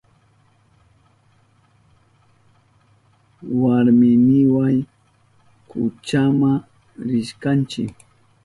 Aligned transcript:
Warminiwa 3.61 4.65
kuchama 5.69 6.51
rishkanchi. 7.09 7.83